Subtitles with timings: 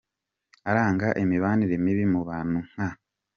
[0.69, 2.87] Aranga imibanire mibi mu bantu nka:.